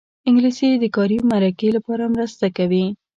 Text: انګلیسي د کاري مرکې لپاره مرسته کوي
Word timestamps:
انګلیسي 0.27 0.69
د 0.79 0.85
کاري 0.95 1.17
مرکې 1.31 1.69
لپاره 1.77 2.11
مرسته 2.15 2.45
کوي 2.57 2.85